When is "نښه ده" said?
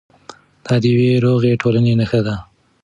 1.99-2.35